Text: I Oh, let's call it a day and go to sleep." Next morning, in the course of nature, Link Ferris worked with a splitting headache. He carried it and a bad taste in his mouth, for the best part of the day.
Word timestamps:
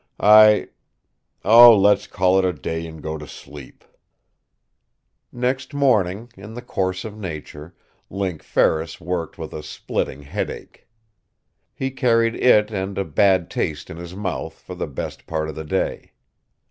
I 0.19 0.69
Oh, 1.45 1.77
let's 1.77 2.07
call 2.07 2.39
it 2.39 2.43
a 2.43 2.51
day 2.53 2.87
and 2.87 3.03
go 3.03 3.19
to 3.19 3.27
sleep." 3.27 3.83
Next 5.31 5.75
morning, 5.75 6.31
in 6.35 6.55
the 6.55 6.63
course 6.63 7.05
of 7.05 7.15
nature, 7.19 7.75
Link 8.09 8.41
Ferris 8.41 8.99
worked 8.99 9.37
with 9.37 9.53
a 9.53 9.61
splitting 9.61 10.23
headache. 10.23 10.87
He 11.75 11.91
carried 11.91 12.33
it 12.33 12.71
and 12.71 12.97
a 12.97 13.05
bad 13.05 13.51
taste 13.51 13.91
in 13.91 13.97
his 13.97 14.15
mouth, 14.15 14.55
for 14.57 14.73
the 14.73 14.87
best 14.87 15.27
part 15.27 15.47
of 15.47 15.53
the 15.53 15.65
day. 15.65 16.13